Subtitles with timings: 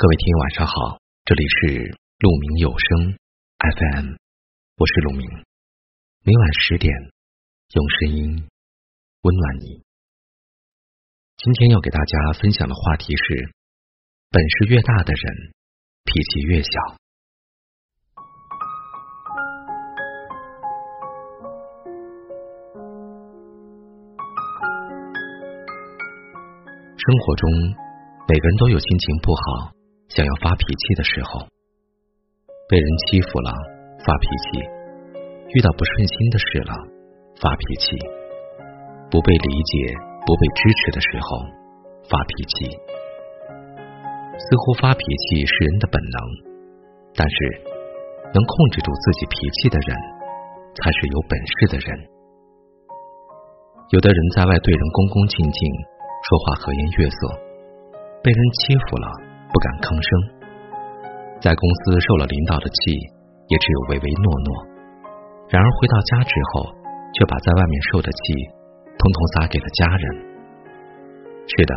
[0.00, 3.18] 各位听友晚上好，这里是鹿鸣有声
[3.58, 4.16] FM，
[4.78, 5.28] 我是鹿鸣，
[6.24, 6.90] 每晚十点
[7.74, 8.48] 用声音
[9.20, 9.84] 温暖你。
[11.36, 13.52] 今天要给大家分享的话题是：
[14.30, 15.52] 本事越大的人，
[16.06, 16.70] 脾气越小。
[26.96, 27.50] 生活中，
[28.26, 29.79] 每个人都有心情不好。
[30.10, 31.46] 想要发脾气的时候，
[32.68, 33.54] 被人欺负了
[34.02, 34.66] 发脾气；
[35.54, 36.74] 遇到不顺心的事了
[37.38, 37.94] 发脾气；
[39.06, 39.94] 不被理解、
[40.26, 41.38] 不被支持的时候
[42.10, 42.74] 发脾气。
[44.34, 46.18] 似乎发脾气是人的本能，
[47.14, 47.36] 但是
[48.34, 49.94] 能控制住自己脾气的人，
[50.74, 51.86] 才是有本事的人。
[53.94, 55.60] 有的人在外对人恭恭敬敬，
[56.26, 57.30] 说话和颜悦色，
[58.26, 59.29] 被人欺负了。
[59.50, 60.08] 不敢吭声，
[61.42, 62.94] 在公司受了领导的气，
[63.50, 64.48] 也只有唯唯诺诺。
[65.50, 66.70] 然而回到家之后，
[67.18, 68.20] 却把在外面受的气，
[68.94, 70.04] 通通撒给了家人。
[71.50, 71.72] 是的，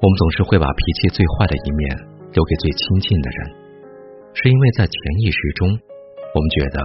[0.00, 1.82] 我们总是会把脾气最坏的一面
[2.32, 3.38] 留给最亲近的人，
[4.32, 6.80] 是因为在潜意识中，我们觉得，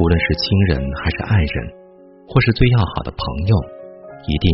[0.00, 1.56] 无论是亲人还是爱人，
[2.24, 3.54] 或是最要好的朋友，
[4.24, 4.48] 一定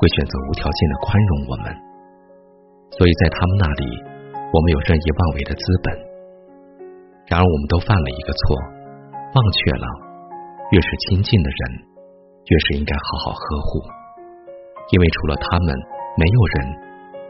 [0.00, 1.68] 会选择无条件的宽容我们。
[2.96, 3.84] 所以在他们那里，
[4.52, 5.92] 我们有任意妄为的资本。
[7.28, 8.56] 然而，我们都犯了一个错，
[9.36, 9.86] 忘却了，
[10.72, 11.60] 越是亲近的人，
[12.48, 13.84] 越是应该好好呵护。
[14.94, 15.68] 因为除了他们，
[16.16, 16.72] 没有人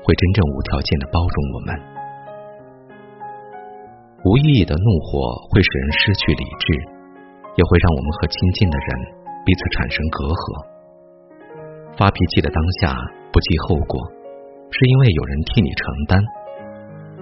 [0.06, 1.68] 会真正无条件的包容我们。
[4.22, 6.66] 无意义的怒火会使人失去理智，
[7.58, 8.88] 也会让我们和亲近的人
[9.42, 10.42] 彼此产生隔阂。
[11.98, 12.94] 发脾气的当下，
[13.32, 13.98] 不计后果。
[14.70, 16.20] 是因为有人替你承担，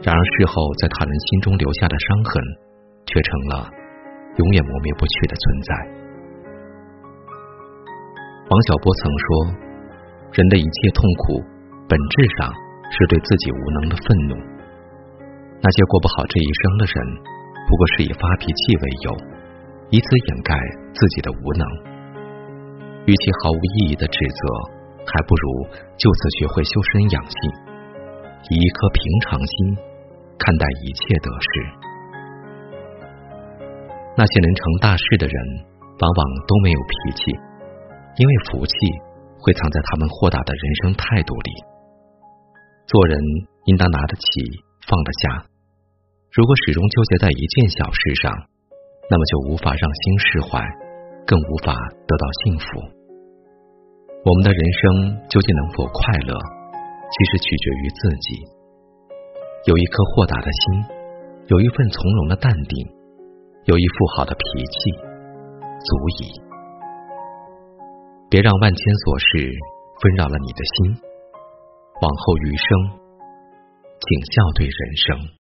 [0.02, 2.42] 然而事后在他人心中留下的伤痕，
[3.06, 3.70] 却成了
[4.36, 5.70] 永远磨灭不去的存在。
[8.50, 9.26] 王小波曾说
[10.34, 11.40] ：“人的一切痛苦，
[11.88, 12.52] 本质上
[12.90, 14.34] 是对自己无能的愤怒。
[15.62, 16.96] 那些过不好这一生的人，
[17.68, 19.16] 不过是以发脾气为由，
[19.90, 20.58] 以此掩盖
[20.92, 21.64] 自己的无能。
[23.06, 24.74] 与其毫无意义的指责。”
[25.06, 25.64] 还不如
[25.96, 27.38] 就此学会修身养性，
[28.50, 29.76] 以一颗平常心
[30.38, 31.48] 看待一切得失。
[34.16, 35.36] 那些能成大事的人，
[35.98, 37.30] 往往都没有脾气，
[38.16, 38.74] 因为福气
[39.38, 41.50] 会藏在他们豁达的人生态度里。
[42.86, 43.18] 做人
[43.64, 44.22] 应当拿得起，
[44.86, 45.46] 放得下。
[46.32, 48.32] 如果始终纠结在一件小事上，
[49.10, 50.60] 那么就无法让心释怀，
[51.26, 51.74] 更无法
[52.06, 53.03] 得到幸福。
[54.24, 54.80] 我们的人生
[55.28, 58.40] 究竟能否快乐，其实取决于自己。
[59.66, 60.84] 有一颗豁达的心，
[61.48, 62.88] 有一份从容的淡定，
[63.66, 64.90] 有一副好的脾气，
[65.76, 66.40] 足矣。
[68.30, 69.52] 别让万千琐事
[70.00, 70.96] 纷扰了你的心。
[72.00, 72.66] 往后余生，
[74.00, 75.43] 请笑对人生。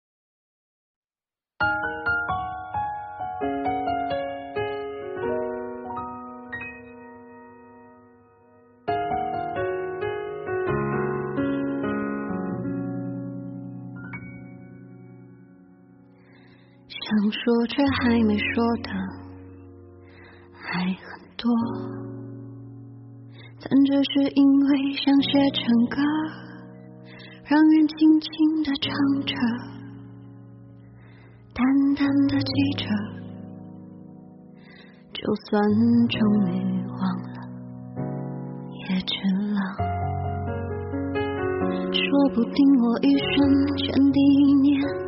[17.30, 18.90] 说却还没说的
[20.52, 21.00] 还很
[21.36, 21.50] 多，
[23.60, 25.96] 但只是因为想写成歌，
[27.44, 28.92] 让人轻轻的唱
[29.24, 29.34] 着，
[31.54, 32.86] 淡淡的记着，
[35.12, 35.62] 就算
[36.08, 36.18] 终
[36.52, 36.54] 于
[36.86, 36.98] 忘
[37.32, 37.38] 了，
[38.88, 39.12] 也值
[39.54, 39.58] 了。
[41.90, 43.26] 说不定我一瞬
[43.76, 45.07] 间第一念。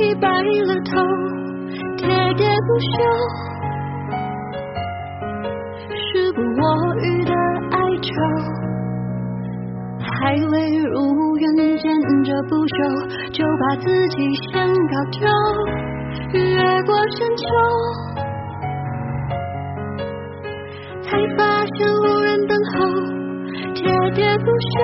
[0.00, 0.94] 已白了头，
[1.96, 2.06] 喋
[2.38, 2.88] 喋不休，
[5.90, 6.62] 时不我
[7.02, 7.32] 予的
[7.72, 8.08] 哀愁，
[9.98, 10.06] 还
[10.36, 11.42] 未如愿
[11.78, 11.90] 见
[12.22, 12.78] 着不朽，
[13.32, 14.16] 就把自己
[14.52, 15.26] 先搞丢，
[16.32, 16.38] 越
[16.84, 17.42] 过山丘，
[21.02, 21.42] 才发
[21.74, 22.86] 现无人等候，
[23.74, 23.82] 喋
[24.14, 24.78] 喋不休。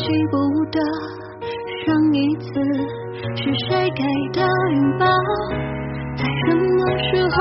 [0.00, 0.36] 记不
[0.72, 0.80] 得
[1.84, 2.48] 上一次
[3.36, 4.02] 是谁给
[4.32, 4.40] 的
[4.72, 5.04] 拥抱，
[6.16, 7.36] 在什么时候？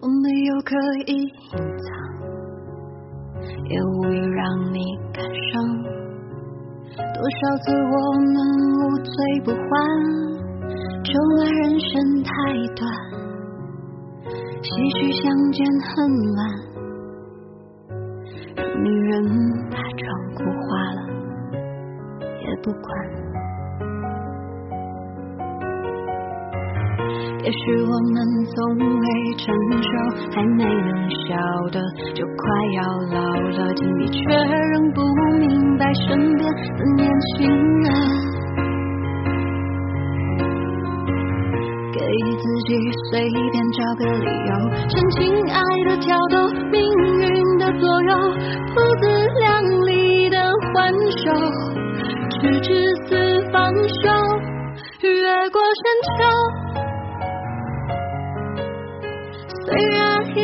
[0.00, 0.74] 我没有刻
[1.06, 1.84] 意隐藏。
[3.66, 4.78] 也无意让你
[5.12, 5.52] 感伤，
[6.96, 8.36] 多少次我们
[8.78, 9.12] 无醉
[9.44, 9.62] 不欢，
[11.02, 11.90] 就骂人生
[12.22, 12.30] 太
[12.76, 12.82] 短，
[14.62, 15.90] 唏嘘相见恨
[16.36, 16.38] 晚，
[18.56, 19.12] 让女人
[19.70, 20.02] 把妆
[20.34, 20.64] 哭花
[20.94, 21.00] 了
[22.40, 22.86] 也不管。
[27.44, 28.16] 也许我们
[28.56, 29.06] 从未
[29.36, 29.44] 成
[29.82, 29.86] 熟，
[30.34, 31.36] 还没能笑
[31.70, 31.78] 的，
[32.14, 32.40] 就快
[32.72, 32.80] 要
[33.12, 33.20] 老
[33.50, 33.74] 了。
[33.74, 35.02] 尽力却仍不
[35.38, 37.06] 明白身边的年
[37.36, 37.46] 轻
[37.82, 37.92] 人，
[41.92, 42.00] 给
[42.40, 42.68] 自己
[43.10, 44.50] 随便找个理由，
[44.88, 45.20] 趁情
[45.52, 46.80] 爱的挑逗，命
[47.20, 48.16] 运的左右，
[48.74, 49.04] 不自
[49.40, 50.38] 量力的
[50.72, 51.30] 还手，
[52.40, 54.08] 直至死方休，
[55.02, 55.84] 越过山
[56.16, 56.24] 丘。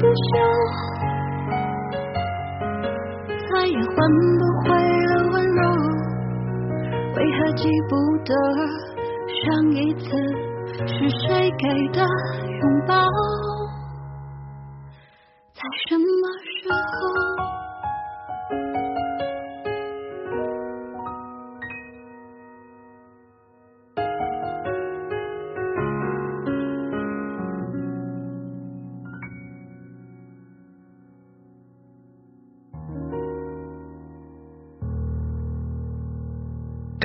[0.00, 0.32] 喋喋不休，
[3.52, 3.94] 再也换
[4.38, 4.68] 不回
[5.06, 5.60] 了温柔，
[7.16, 7.92] 为何记不
[8.24, 8.32] 得？
[9.30, 10.04] 上一次
[10.86, 12.94] 是谁给的拥抱，
[15.52, 16.02] 在什么
[16.44, 17.29] 时候？